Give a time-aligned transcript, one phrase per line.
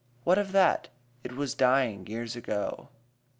[0.23, 0.87] What of that?
[1.23, 2.89] It was years ago.